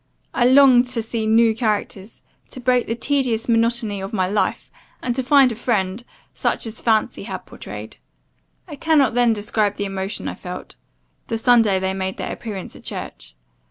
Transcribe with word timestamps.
I 0.33 0.45
longed 0.45 0.87
to 0.87 1.03
see 1.03 1.27
new 1.27 1.53
characters, 1.53 2.23
to 2.49 2.59
break 2.59 2.87
the 2.87 2.95
tedious 2.95 3.47
monotony 3.47 4.01
of 4.01 4.13
my 4.13 4.27
life; 4.27 4.71
and 4.99 5.15
to 5.15 5.21
find 5.21 5.51
a 5.51 5.55
friend, 5.55 6.03
such 6.33 6.65
as 6.65 6.81
fancy 6.81 7.25
had 7.25 7.45
pourtrayed. 7.45 7.97
I 8.67 8.77
cannot 8.77 9.13
then 9.13 9.31
describe 9.31 9.75
the 9.75 9.85
emotion 9.85 10.27
I 10.27 10.33
felt, 10.33 10.73
the 11.27 11.37
Sunday 11.37 11.77
they 11.77 11.93
made 11.93 12.17
their 12.17 12.31
appearance 12.33 12.75
at 12.75 12.83
church. 12.83 13.35